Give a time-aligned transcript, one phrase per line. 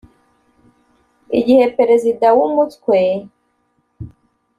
[1.39, 2.97] Igihe perezida w umutwe